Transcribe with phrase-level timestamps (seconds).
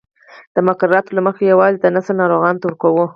[0.55, 3.05] د مقرراتو له مخې یوازې د سِل ناروغانو ته ورکوو.